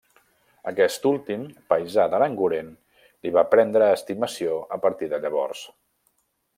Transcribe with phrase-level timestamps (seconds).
[0.69, 1.43] Aquest últim,
[1.73, 2.73] paisà d'Aranguren,
[3.27, 5.67] li va prendre estimació a partir de llavors.